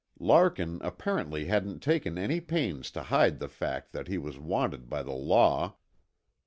Larkin 0.19 0.79
apparently 0.81 1.45
hadn't 1.45 1.83
taken 1.83 2.17
any 2.17 2.41
pains 2.41 2.89
to 2.89 3.03
hide 3.03 3.37
the 3.37 3.47
fact 3.47 3.91
that 3.91 4.07
he 4.07 4.17
was 4.17 4.39
wanted 4.39 4.89
by 4.89 5.03
the 5.03 5.11
law. 5.13 5.75